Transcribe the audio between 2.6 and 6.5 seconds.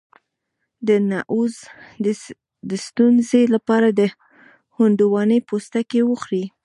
د ستونزې لپاره د هندواڼې پوستکی وخورئ